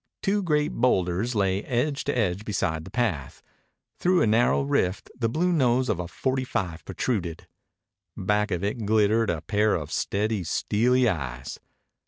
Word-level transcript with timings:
Two 0.23 0.41
great 0.41 0.71
boulders 0.71 1.35
lay 1.35 1.61
edge 1.61 2.03
to 2.05 2.17
edge 2.17 2.43
beside 2.43 2.85
the 2.85 2.89
path. 2.89 3.43
Through 3.99 4.23
a 4.23 4.25
narrow 4.25 4.63
rift 4.63 5.11
the 5.15 5.29
blue 5.29 5.53
nose 5.53 5.89
of 5.89 5.99
a 5.99 6.07
forty 6.07 6.43
five 6.43 6.83
protruded. 6.85 7.45
Back 8.17 8.49
of 8.49 8.63
it 8.63 8.87
glittered 8.87 9.29
a 9.29 9.41
pair 9.41 9.75
of 9.75 9.91
steady, 9.91 10.43
steely 10.43 11.07
eyes. 11.07 11.59